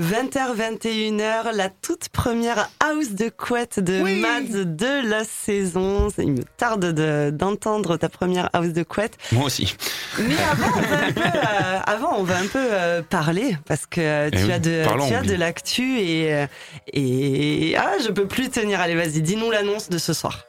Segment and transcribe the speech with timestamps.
[0.00, 6.08] 20h, 21h, la toute première house de couette de Mads de la saison.
[6.18, 9.16] Il me tarde d'entendre ta première house de couette.
[9.30, 9.76] Moi aussi.
[10.18, 13.86] Mais avant, on va un peu, euh, avant, on va un peu euh, parler parce
[13.86, 15.28] que Eh tu as de, parlons, tu as oui.
[15.28, 16.46] de l'actu et, euh,
[16.92, 18.80] et ah, je peux plus tenir.
[18.80, 20.44] Allez, vas-y, dis-nous l'annonce de ce soir.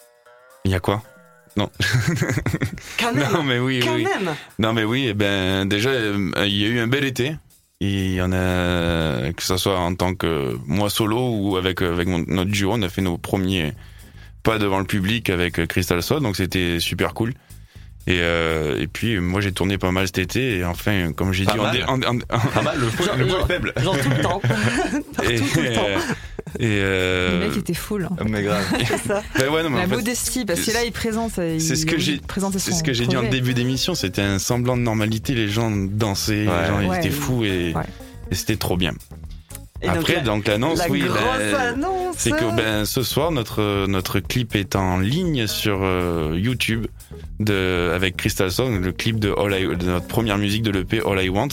[0.63, 1.03] Il y a quoi?
[1.55, 1.69] Non.
[2.99, 3.31] Quand même.
[3.31, 4.03] non, mais oui, quand oui.
[4.05, 4.33] même.
[4.57, 7.35] Non, mais oui, eh ben, déjà, euh, il y a eu un bel été.
[7.81, 12.07] Il y en a, que ce soit en tant que moi solo ou avec, avec
[12.07, 13.73] notre duo, on a fait nos premiers
[14.43, 17.33] pas devant le public avec Crystal Soul, donc c'était super cool.
[18.07, 21.43] Et, euh, et puis, moi, j'ai tourné pas mal cet été, et enfin, comme j'ai
[21.45, 21.75] dit, on mal.
[21.75, 23.73] dé- on- on- Pas mal, le, faux- le mot est faible.
[23.81, 24.39] Genre tout le temps.
[25.15, 25.87] Partout, et, tout le temps.
[26.59, 28.05] et, euh, Le mec était full.
[28.05, 28.15] hein.
[28.29, 28.63] Mais grave.
[28.87, 29.23] C'est ça.
[29.39, 31.31] ben ouais, non, mais La en fait, modestie, parce que là, il présente.
[31.33, 32.21] c'est ce que a j'ai-
[32.59, 35.71] C'est ce que j'ai dit en début d'émission, c'était un semblant de normalité, les gens
[35.71, 36.67] dansaient, les Ouais.
[36.67, 36.99] gens ils Ouais.
[36.99, 37.81] étaient fous et, Ouais.
[38.29, 38.93] et c'était trop bien.
[39.85, 41.77] Et Après, donc l'annonce, la oui, ben,
[42.17, 46.87] c'est que ben, ce soir, notre, notre clip est en ligne sur euh, YouTube
[47.39, 51.01] de, avec Crystal Song, le clip de, All I- de notre première musique de l'EP
[51.05, 51.47] All I Want.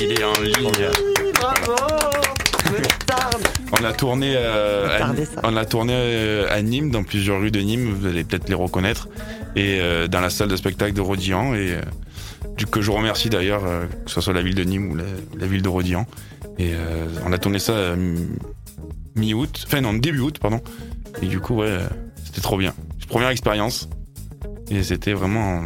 [0.00, 0.54] Il est en ligne.
[0.66, 1.72] Oui, bravo.
[3.80, 7.60] On a tourné, euh, à, on a tourné euh, à Nîmes, dans plusieurs rues de
[7.60, 9.08] Nîmes, vous allez peut-être les reconnaître,
[9.56, 11.80] et euh, dans la salle de spectacle de Rodian, et euh,
[12.70, 15.04] que je remercie d'ailleurs, euh, que ce soit la ville de Nîmes ou la,
[15.38, 16.06] la ville de Rodian.
[16.58, 18.28] Et euh, on a tourné ça euh, mi-
[19.16, 20.60] mi-août, enfin non, début août, pardon.
[21.22, 21.78] Et du coup, ouais,
[22.24, 22.74] c'était trop bien.
[23.08, 23.88] Première expérience,
[24.70, 25.62] et c'était vraiment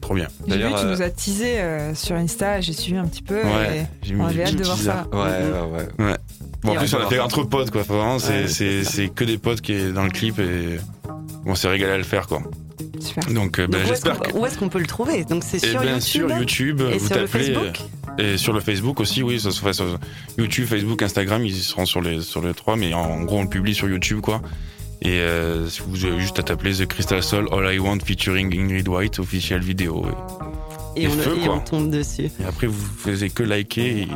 [0.00, 0.26] trop bien.
[0.48, 3.22] J'ai vu, D'ailleurs, tu euh, nous as teasé euh, sur Insta, j'ai suivi un petit
[3.22, 3.42] peu.
[3.44, 5.06] Ouais, et j'ai mis on avait hâte de voir ça.
[5.12, 6.16] Ouais, ouais, ouais.
[6.62, 7.82] Bon, en plus, on a fait entre potes, quoi.
[7.82, 10.78] Vraiment, c'est, Ouais, c'est, c'est que des potes qui est dans le clip et
[11.46, 12.42] on s'est régalé à le faire, quoi.
[13.14, 13.32] Super.
[13.32, 14.30] Donc, euh, ben, Donc, où est-ce j'espère qu'on que.
[14.32, 15.24] peut- où est-ce qu'on peut le trouver?
[15.24, 15.98] Donc c'est Et sur bien
[16.38, 16.80] YouTube.
[16.92, 17.44] Et vous sur le tapez.
[17.44, 17.80] Facebook?
[18.20, 19.98] euh, Et sur le Facebook aussi, oui, ça sur
[20.38, 23.48] YouTube, Facebook, Instagram, ils seront sur les, sur les trois, mais en gros, on le
[23.48, 24.40] publie sur YouTube, quoi.
[25.02, 28.88] Et euh, vous avez juste à taper The Crystal Soul, All I Want featuring Ingrid
[28.88, 30.06] White, official vidéo.
[30.96, 31.54] et, Et on, le- feu, et quoi.
[31.56, 32.30] on tombe dessus.
[32.40, 34.06] Et après, vous faisiez que liker.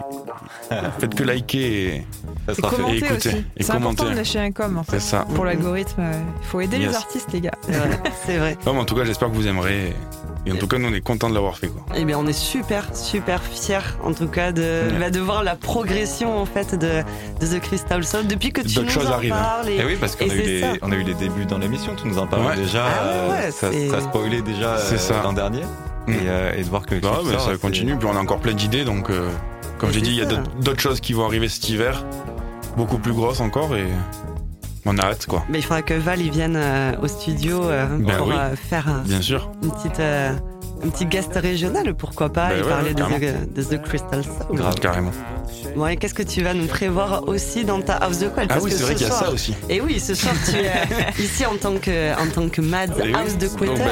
[0.71, 0.75] Et...
[1.01, 1.59] Faites que liker
[1.97, 2.07] et
[2.47, 2.77] Ça Et sera fait.
[2.77, 3.45] commenter Et écoutez, aussi.
[3.57, 4.13] et C'est important commenter.
[4.15, 5.01] de lâcher un com, en c'est fait.
[5.01, 5.27] ça.
[5.35, 6.03] Pour l'algorithme,
[6.41, 6.89] il faut aider Yes.
[6.91, 7.51] les artistes, les gars.
[8.27, 8.57] C'est vrai.
[8.67, 9.95] Non, mais en tout cas, j'espère que vous aimerez.
[10.47, 11.85] Et en tout cas, nous, on est contents de l'avoir fait, quoi.
[11.95, 14.99] Eh bien, on est super, super fiers, en tout cas, de, Ouais.
[14.99, 17.03] bah, de voir la progression, en fait, de,
[17.41, 19.43] de The Crystal Soul depuis que tu nous choses en arrivent, hein.
[19.63, 19.69] parles.
[19.71, 20.67] Et oui, parce qu'on et a, eu les, ça.
[20.83, 22.57] on a eu les débuts dans l'émission, tu nous en parlais Ouais.
[22.57, 22.85] déjà.
[22.87, 25.23] Ah ouais, ouais, euh, ça, c'est- ça spoilait déjà euh, C'est ça.
[25.23, 25.63] l'an dernier.
[26.07, 26.13] Mm.
[26.13, 28.55] Et, euh, et de voir que le Bah, ça continue, puis on a encore plein
[28.55, 29.29] d'idées, donc euh,
[29.79, 32.05] comme j'ai dit, il y a d'autres- choses qui vont arriver cet hiver,
[32.77, 33.87] beaucoup plus grosses encore, et
[34.87, 35.45] on a hâte, quoi.
[35.49, 38.35] Mais il faudra que Val il vienne euh, au studio euh, Ben pour oui.
[38.37, 39.51] euh, faire un, Bien sûr.
[39.63, 43.19] une petite, un petit guest régional, pourquoi pas, Ben et ouais, parler ouais,
[43.55, 43.63] de.
[43.63, 44.57] The, de The Crystal Soul.
[44.57, 44.75] Grave.
[44.77, 45.11] Carrément.
[45.77, 48.59] Bon, et qu'est-ce que tu vas nous prévoir aussi dans ta house de quoi Ah
[48.63, 49.55] oui, c'est vrai qu'il y a ça aussi.
[49.69, 50.71] Et oui, ce soir, tu es
[51.23, 53.13] ici en tant que, en tant que Et oui.
[53.15, 53.83] House de Donc, Quitter.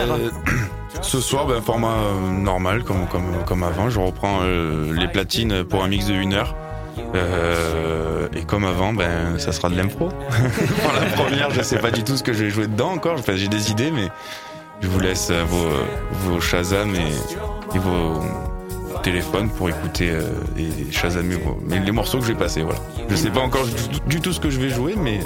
[1.02, 3.90] Ce soir, ben, format euh, normal, comme, comme, comme avant.
[3.90, 6.54] Je reprends euh, les platines pour un mix de 1 heure.
[7.14, 10.08] Euh, et comme avant, ben, ça sera de l'impro.
[10.82, 13.16] pour la première, je sais pas du tout ce que je vais jouer dedans encore.
[13.18, 14.08] Enfin, j'ai des idées, mais
[14.80, 18.20] je vous laisse vos, vos Shazam et vos
[19.10, 20.22] téléphones pour écouter euh,
[20.58, 22.62] et Shazamer vos- mais les morceaux que je vais passer.
[22.62, 22.80] Voilà.
[23.08, 23.72] Je sais pas encore du,
[24.16, 25.20] du tout ce que je vais jouer, mais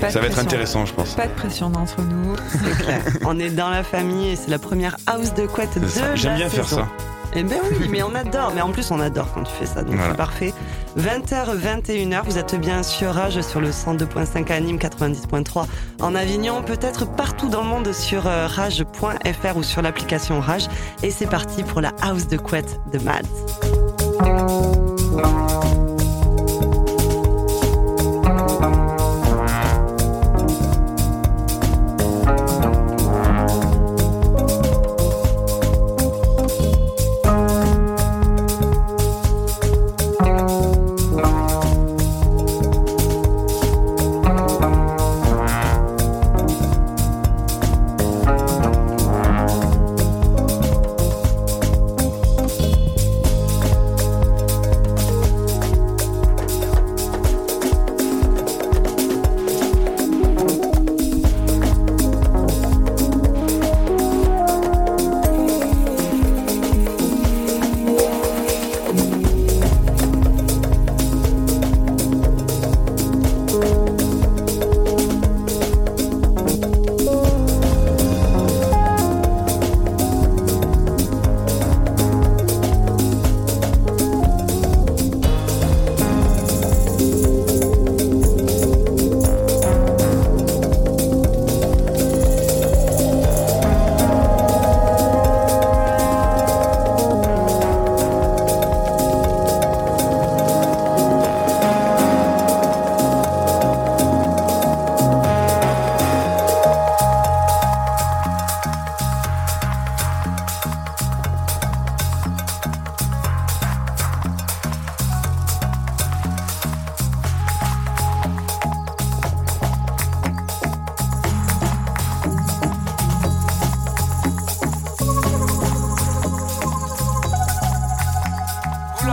[0.00, 1.14] Pas ça va être intéressant, je pense.
[1.14, 2.36] Pas de pression d'entre nous.
[2.52, 3.00] C'est clair.
[3.24, 6.48] On est dans la famille et c'est la première house de couette de J'aime bien
[6.48, 6.86] faire ça.
[7.34, 8.52] Eh ben oui, mais on adore.
[8.54, 10.10] Mais en plus, on adore quand tu fais ça, donc Voilà.
[10.12, 10.54] c'est parfait.
[10.98, 15.66] 20h, 21h, vous êtes bien sur Rage sur le 102.5 à Nîmes, 90.3
[16.00, 20.66] en Avignon, peut-être partout dans le monde sur euh, rage.fr ou sur l'application Rage.
[21.02, 24.83] Et c'est parti pour la house de couette de Mads.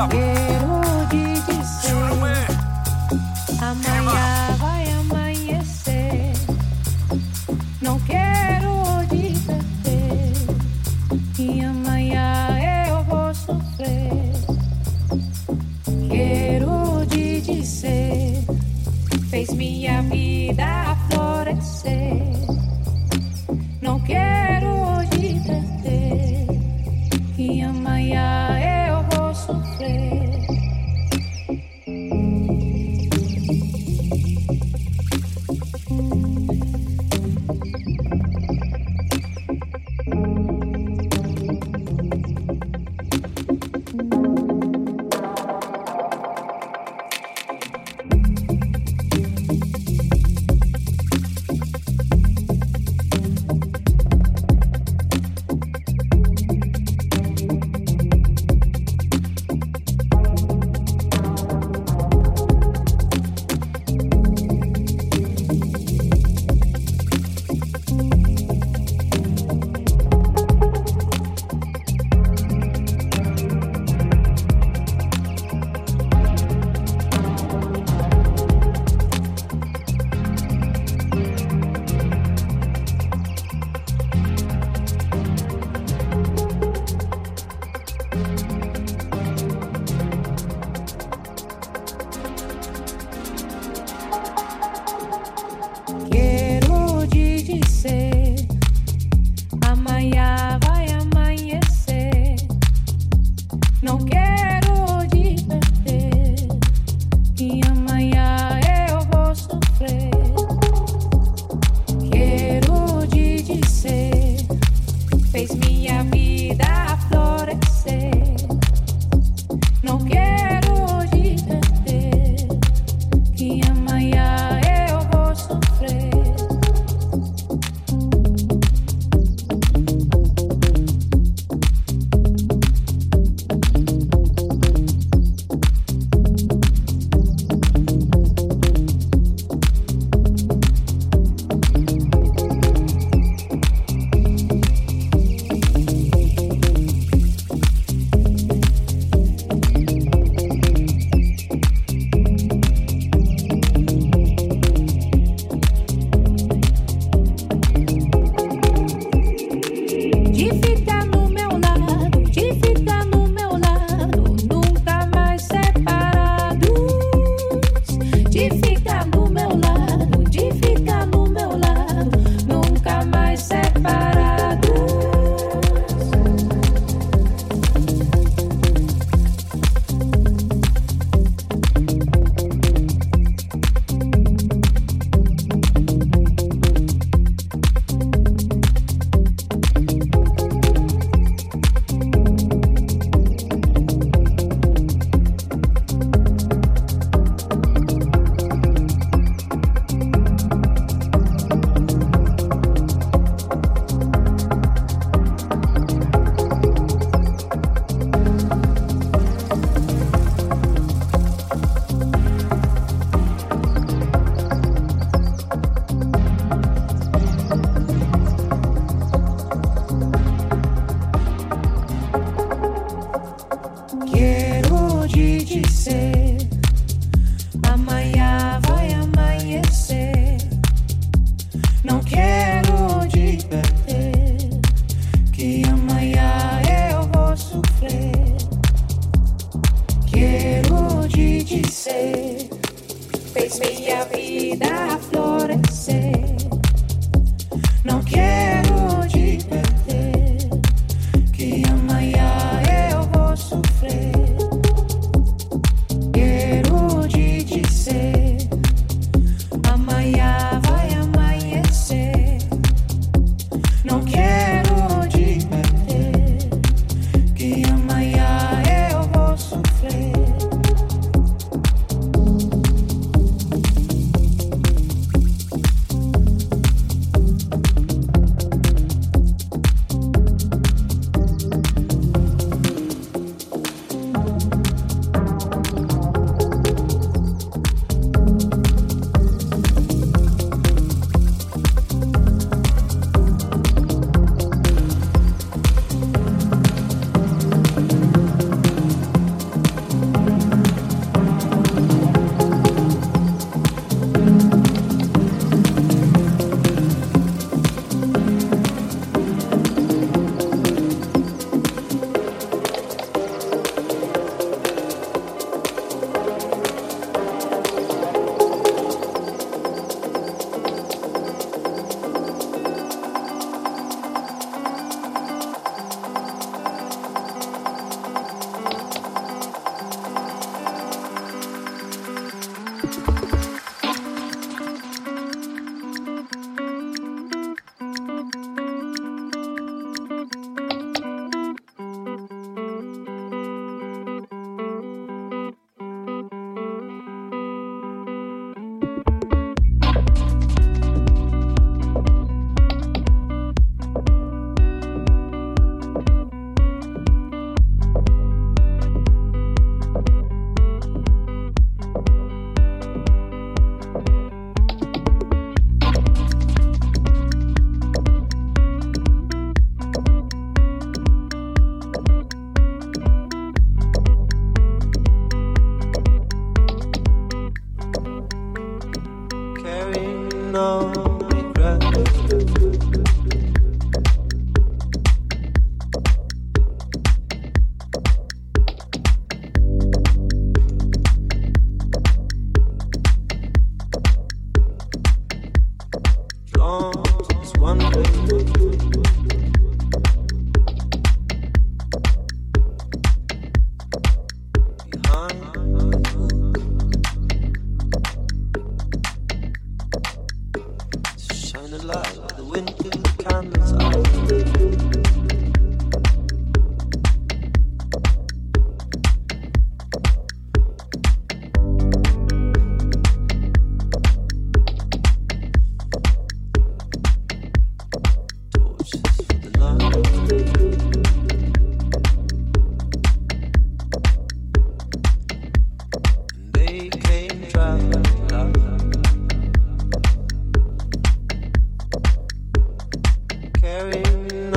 [0.02, 0.71] up.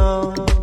[0.06, 0.53] Oh.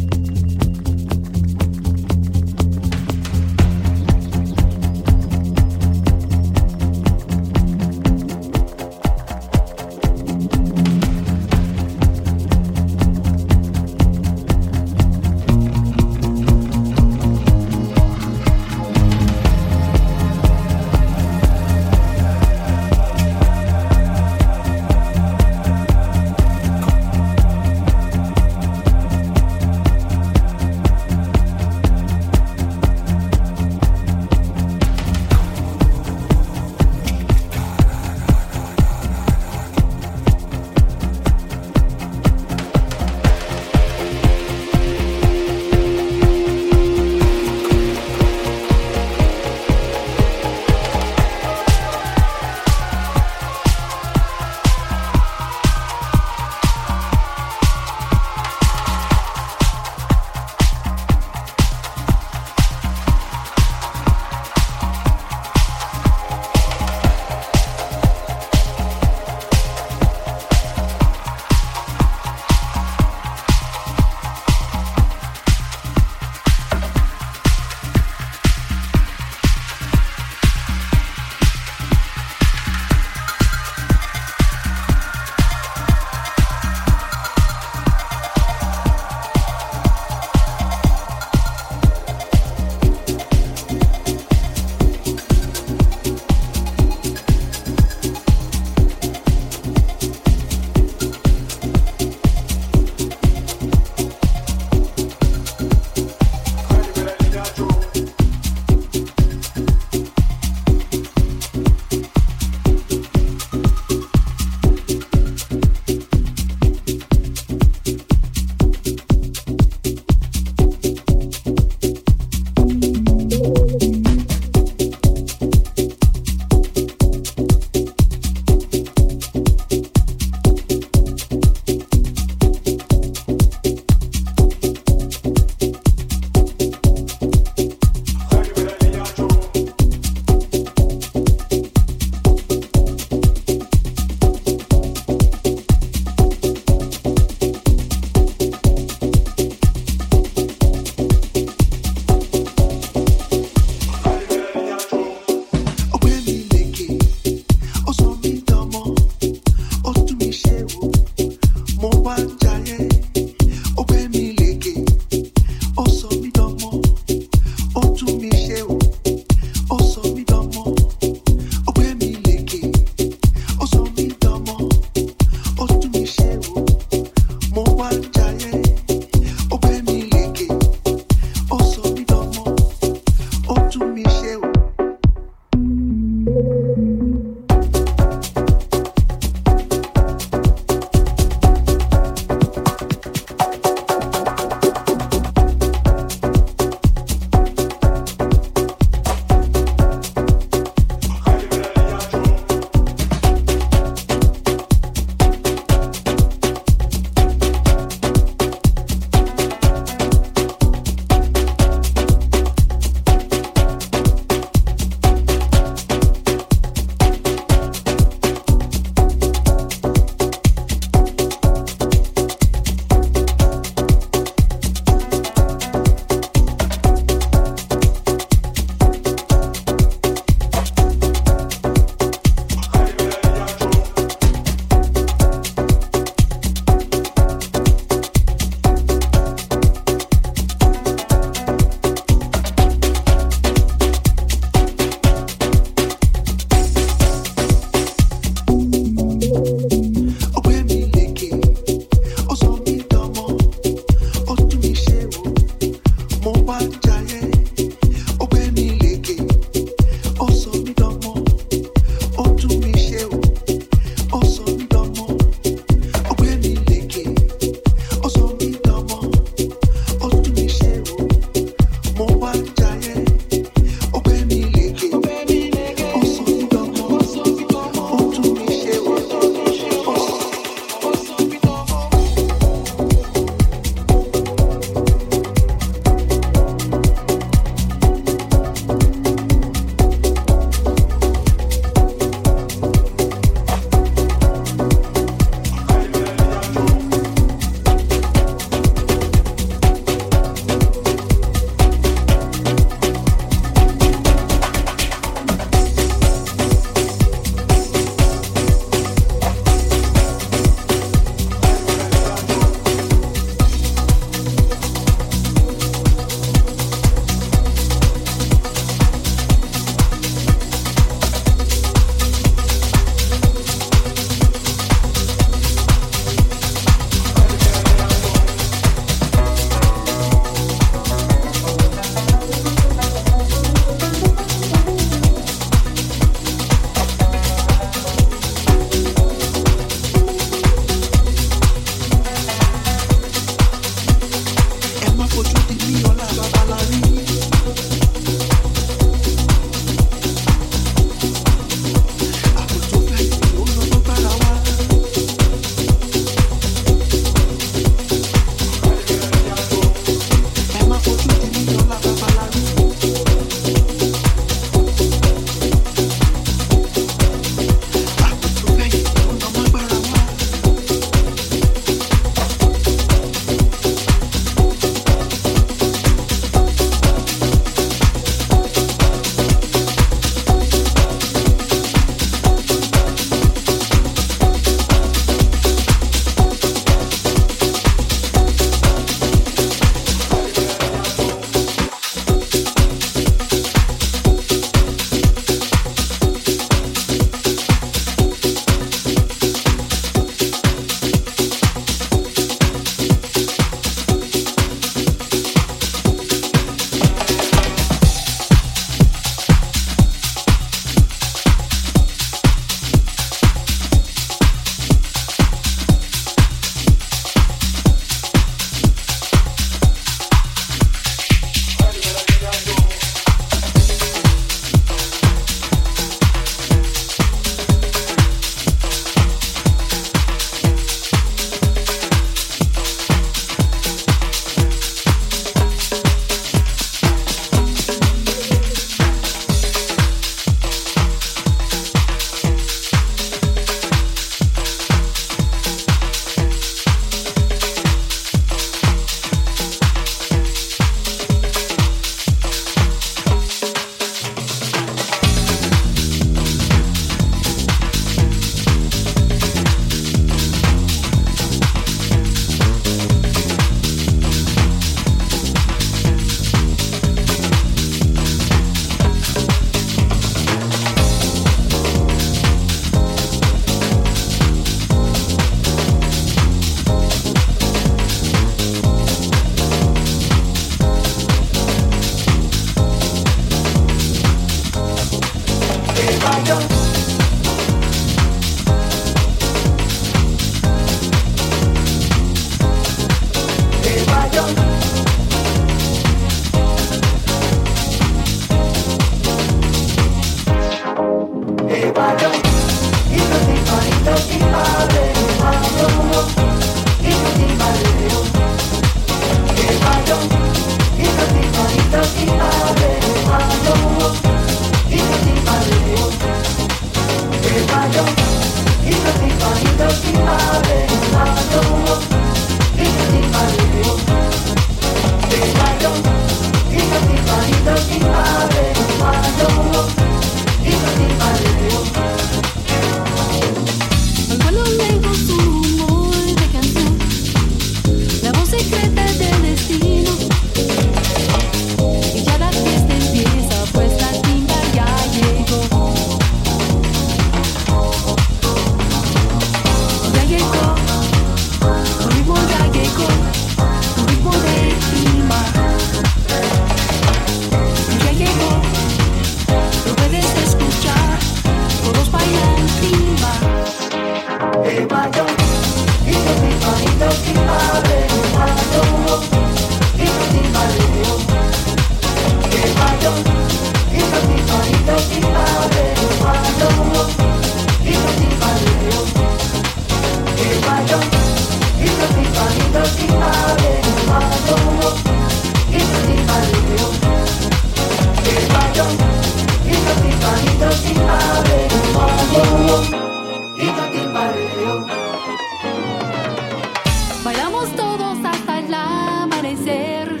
[597.04, 600.00] Bailamos todos hasta el amanecer,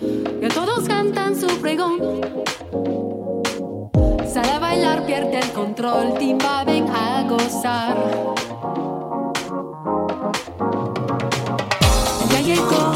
[0.00, 2.20] y todos cantan su pregón.
[4.32, 7.96] Sale a bailar, pierde el control, timba, ven a gozar.
[12.30, 12.92] Ya llegó,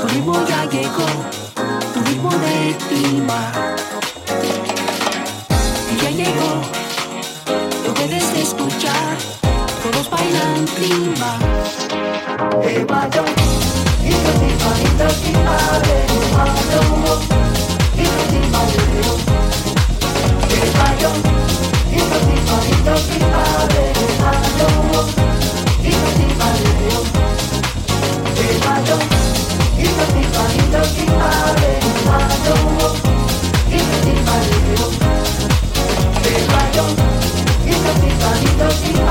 [0.00, 1.06] tu ritmo ya llegó,
[1.92, 3.79] tu ritmo de timba.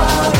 [0.00, 0.39] Bye.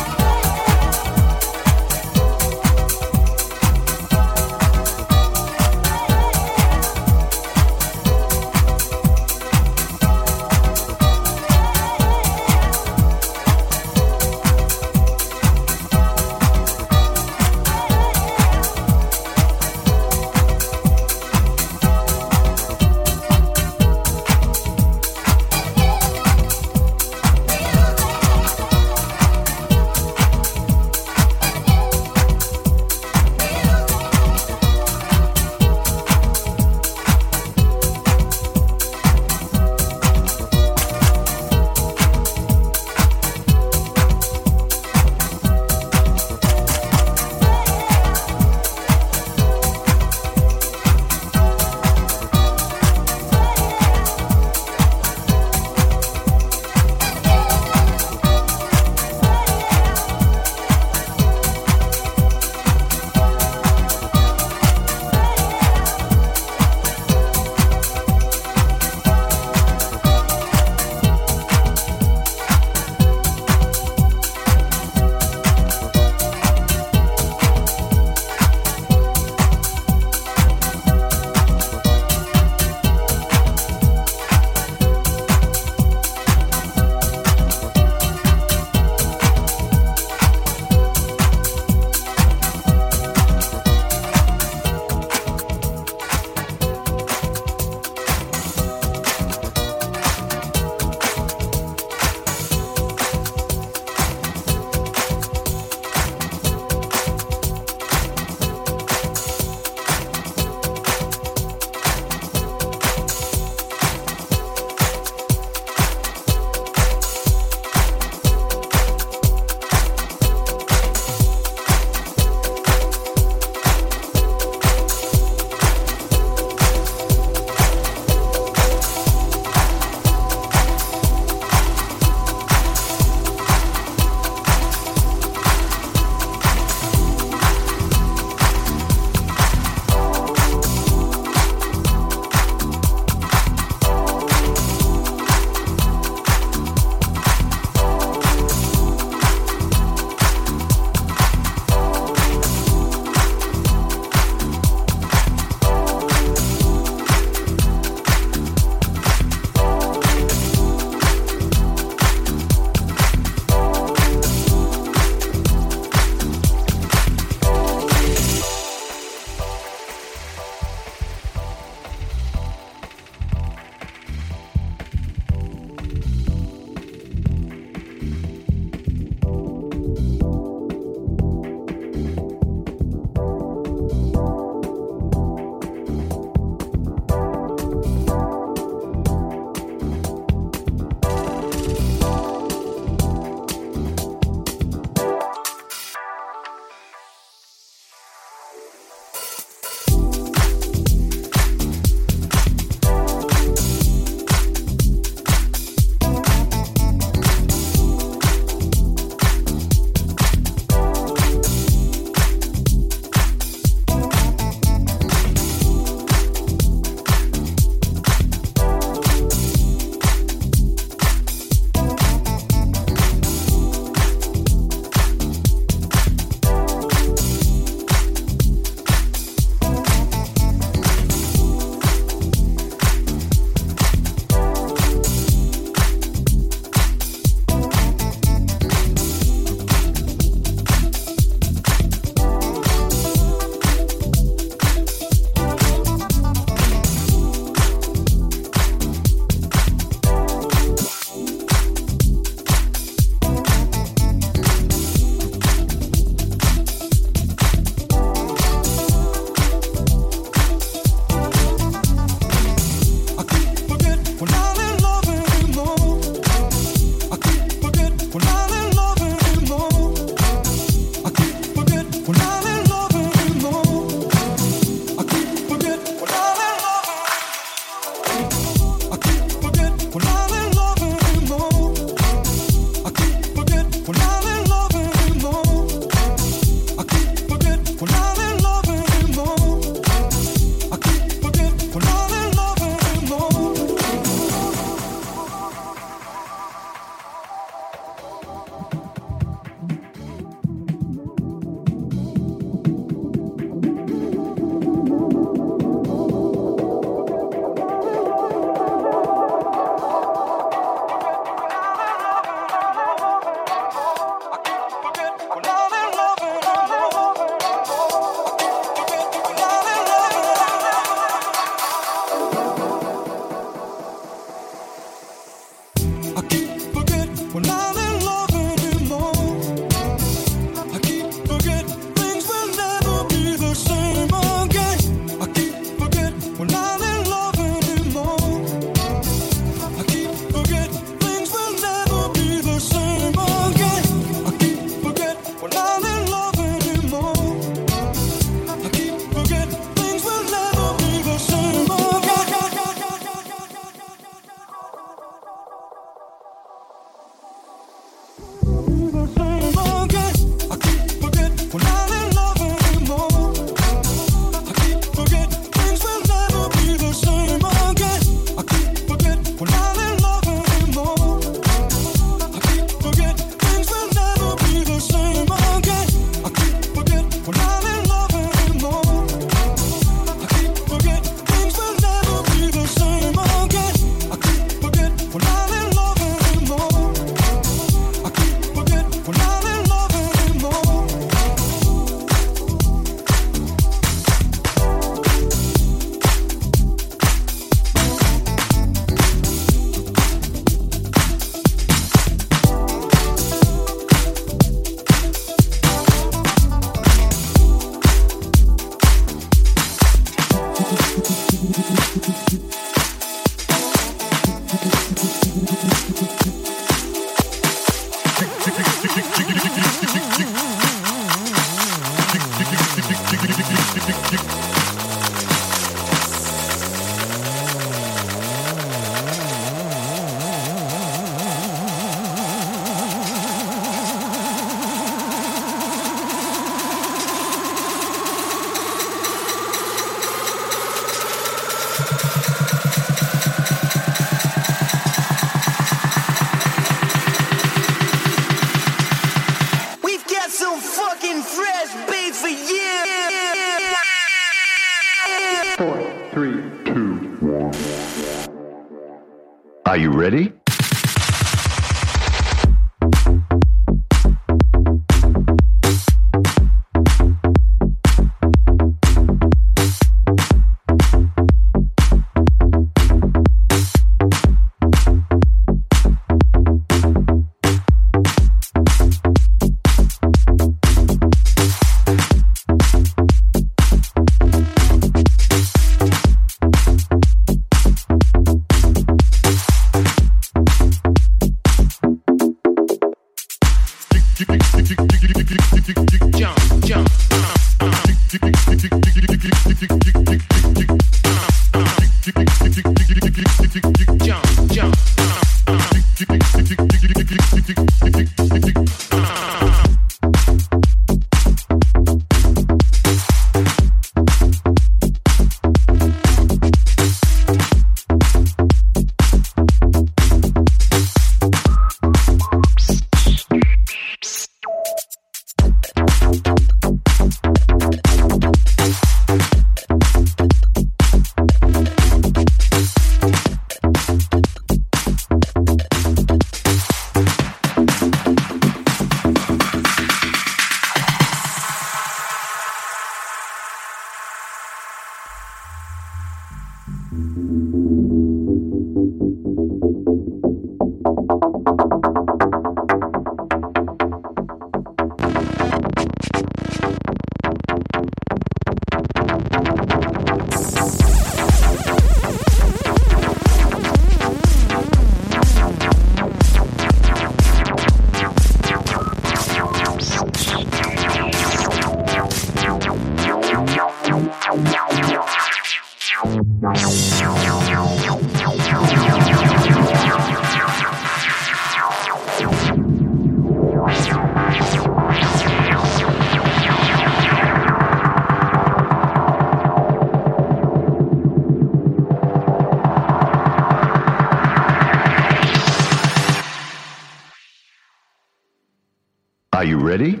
[599.38, 600.00] Are you ready?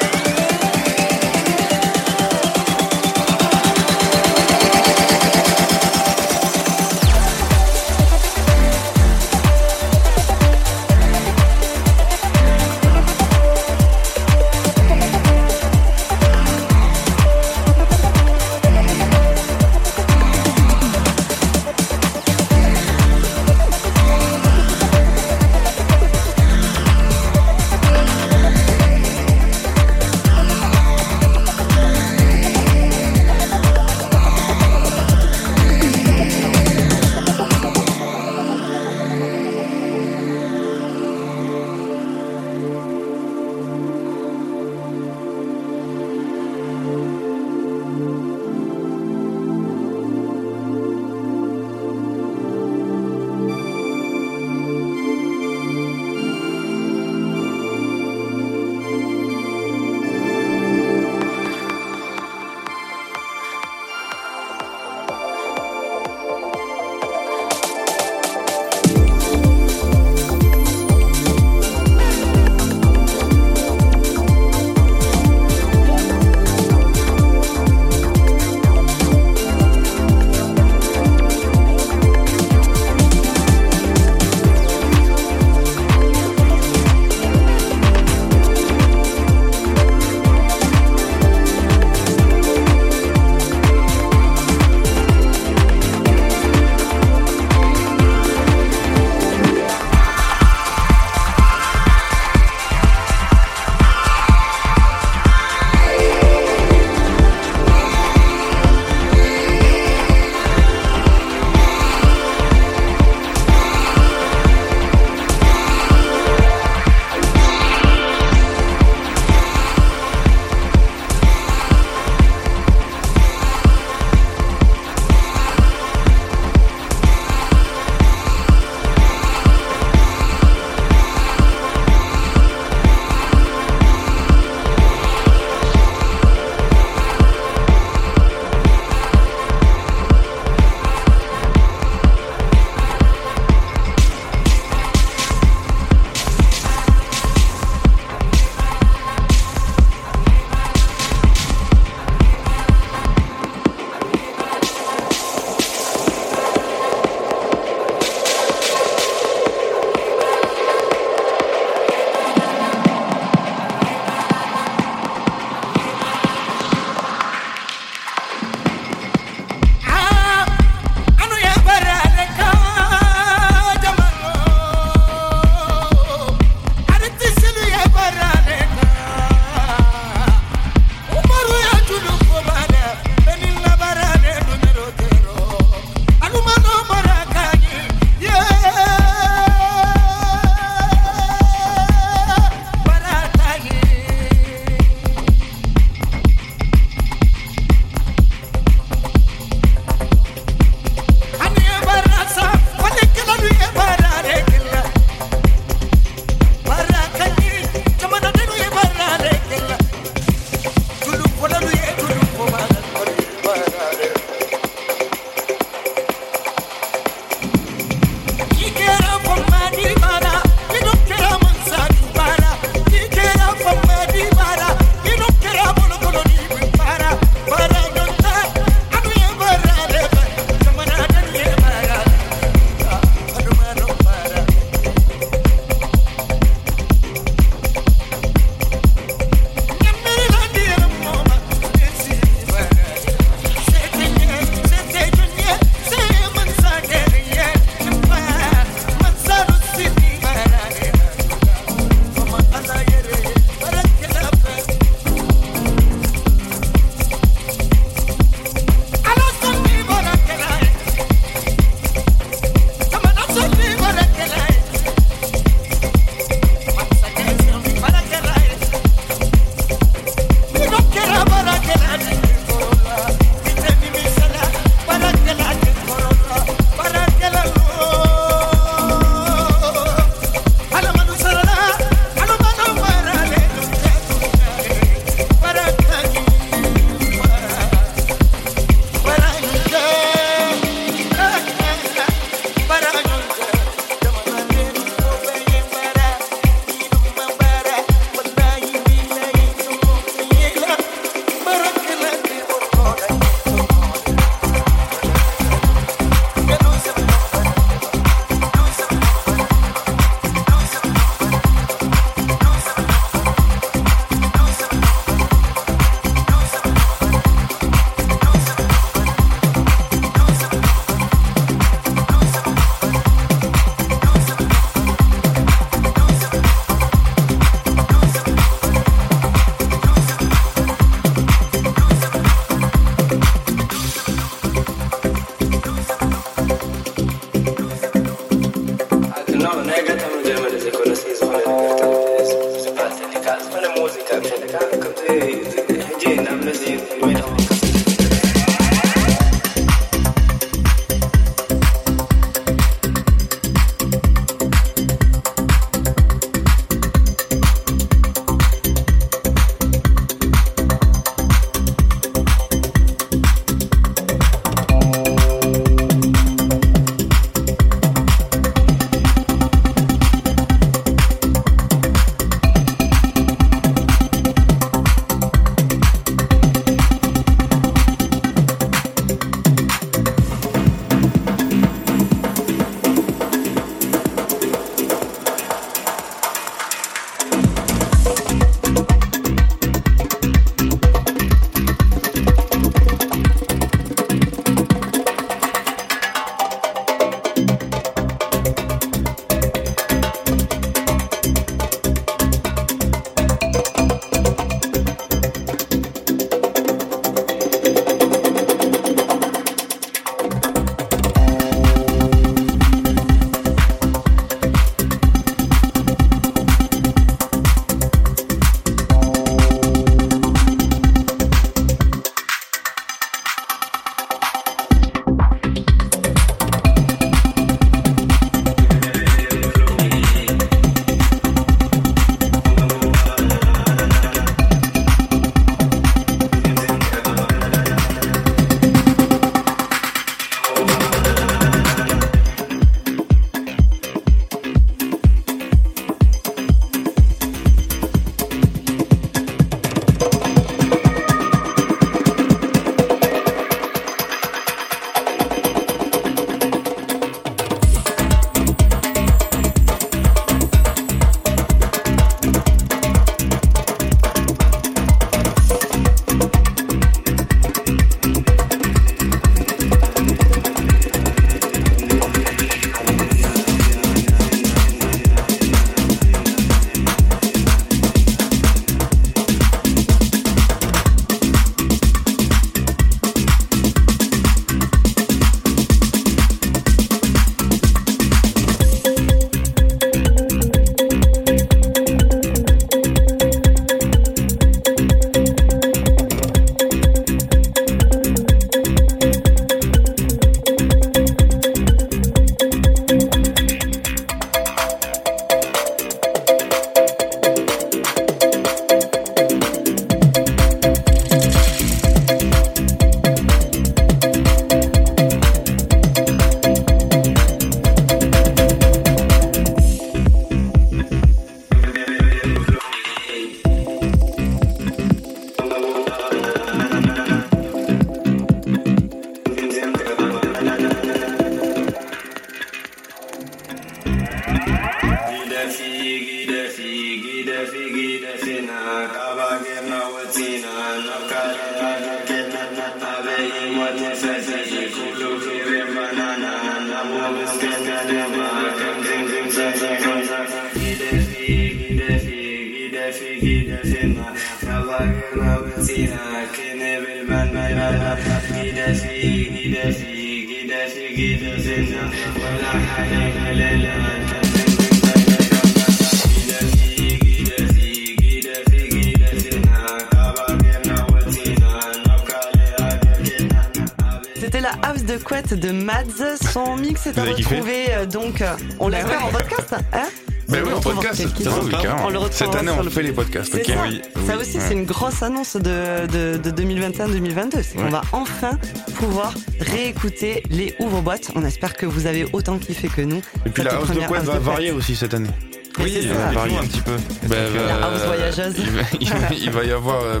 [576.84, 579.54] Son mix est à Vous avez kiffé retrouver euh, donc euh, on l'espère en podcast.
[579.72, 579.82] Hein
[580.28, 581.02] Ben On oui, en podcast.
[581.06, 581.86] oui, carrément.
[581.86, 583.30] On le Cette année, on le- fait les podcasts.
[583.32, 583.52] C'est ça.
[583.66, 583.82] Oui.
[584.06, 584.42] Ça Oui, aussi, ouais.
[584.48, 587.42] c'est une grosse annonce de, de, de 2021-2022.
[587.42, 587.70] C'est qu'on Ouais.
[587.70, 588.38] va enfin
[588.76, 591.10] pouvoir réécouter les ouvre-boîtes.
[591.14, 593.02] On espère que vous avez autant kiffé que nous.
[593.26, 595.10] Et puis la house de house va varier aussi cette année.
[595.58, 596.26] Mais Oui, c'est euh, ça.
[596.26, 596.72] nous un petit peu.
[597.06, 597.16] Ben,
[597.46, 598.34] La house voyageuse.
[598.38, 600.00] Il va, il va- il va y avoir euh,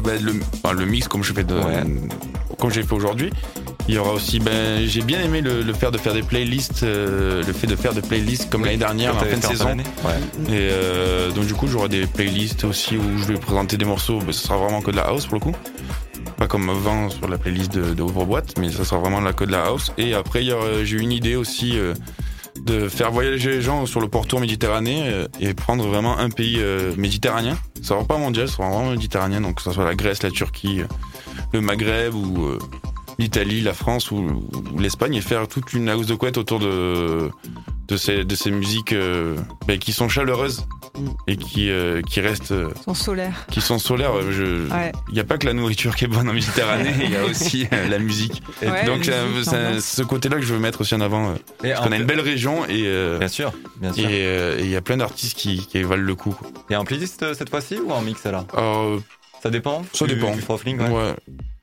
[0.74, 1.84] le, mix comme je fais de, Ouais.
[2.58, 3.30] comme j'ai fait aujourd'hui.
[3.88, 6.84] Il y aura aussi, ben, j'ai bien aimé le, le faire de faire des playlists,
[6.84, 9.76] euh, le fait de faire des playlists comme l'année dernière en fin de fait saison.
[9.76, 10.14] Ouais.
[10.48, 14.20] Et euh, donc du coup, j'aurai des playlists aussi où je vais présenter des morceaux.
[14.20, 15.54] Ben, ce sera vraiment que de la house pour le coup.
[16.38, 19.44] Pas comme avant sur la playlist de, de Ouvre-Boîte, mais ça sera vraiment la que
[19.44, 19.92] de la house.
[19.98, 21.92] Et après, il y aura- j'ai eu une idée aussi euh,
[22.62, 26.56] de faire voyager les gens sur le pourtour méditerranéen euh, et prendre vraiment un pays
[26.58, 27.56] euh, méditerranéen.
[27.82, 29.42] Ça sera pas mondial, ça sera vraiment méditerranéen.
[29.42, 30.86] Donc que ce soit la Grèce, la Turquie, euh,
[31.52, 32.58] le Maghreb ou euh,
[33.18, 34.16] l'Italie, la France ou,
[34.72, 37.30] ou l'Espagne et faire toute une house de couette autour de
[37.88, 39.36] de ces de ces musiques euh,
[39.66, 41.08] ben, qui sont chaleureuses Mm.
[41.26, 43.46] et qui euh, qui restent euh, Son solaire.
[43.50, 44.12] qui sont solaires.
[44.30, 44.92] Je, Ouais.
[45.08, 47.24] il n'y a pas que la nourriture qui est bonne en Méditerranée, il y a
[47.24, 48.44] aussi euh, la musique.
[48.62, 49.84] Et Ouais, Donc la euh, musique, c'est l'ambiance.
[49.84, 51.30] ce côté-là que je veux mettre aussi en avant.
[51.30, 51.34] euh,
[51.64, 54.08] Et Parce en qu'on a une belle région et euh, Bien sûr, bien et sûr.
[54.08, 56.36] euh, et il y a plein d'artistes qui, qui valent le coup.
[56.70, 58.98] Il y a un playlist euh, cette fois-ci ou en mix euh,
[59.42, 60.30] Ça dépend Ça du- dépend.
[60.36, 61.14] Du ouais.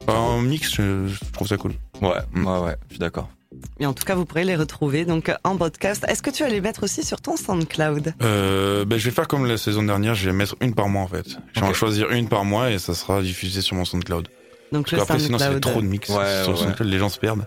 [0.08, 1.74] En mix, je, je trouve ça cool.
[2.02, 3.30] Ouais, ouais, ouais, je suis d'accord.
[3.80, 6.06] Et en tout cas, vous pourrez les retrouver donc en podcast.
[6.08, 8.14] Est-ce que tu vas les mettre aussi sur ton SoundCloud?
[8.22, 11.02] Euh, ben, je vais faire comme la saison dernière, je vais mettre une par mois
[11.04, 11.26] en fait.
[11.54, 14.30] Je vais en choisir une par mois et ça sera diffusé sur mon SoundCloud.
[14.72, 15.72] Donc Parce le qu'après sinon ça fait SoundCloud.
[15.74, 17.46] trop de mix Ouais, sur ouais, SoundCloud, les gens se perdent.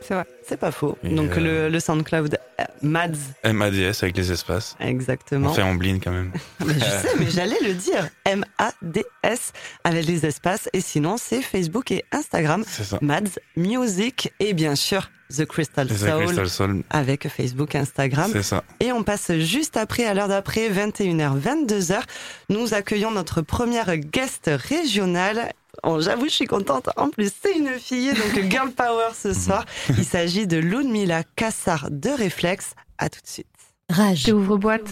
[0.00, 0.24] C'est vrai.
[0.46, 0.96] C'est pas faux.
[1.02, 3.08] Et Donc euh, le, le SoundCloud euh, Mads,
[3.42, 4.76] M-A-D-S avec les espaces.
[4.80, 5.50] exactement.
[5.50, 6.32] Enfin en blind quand même.
[6.64, 8.08] Mais je sais, mais j'allais le dire.
[8.24, 9.52] M-A-D-S
[9.84, 10.68] avec les espaces.
[10.72, 12.64] Et sinon, c'est Facebook et Instagram.
[12.66, 12.98] C'est ça.
[13.00, 16.82] Mads Music et bien sûr The Crystal C'est Soul Crystal Soul.
[16.88, 18.30] avec Facebook, Instagram.
[18.32, 18.64] C'est ça.
[18.80, 22.00] Et on passe juste après, à l'heure d'après, 21h, 22h.
[22.48, 25.50] Nous accueillons notre première guest régionale.
[25.84, 26.88] Oh, J'avoue, je suis contente.
[26.96, 29.64] En plus, c'est une fille, donc Girl Power ce soir.
[29.90, 32.74] Il s'agit de Ludmila Kassar de Réflexe.
[32.98, 33.46] À tout de suite.
[33.90, 34.28] Rage.
[34.28, 34.90] Ouvre boîte.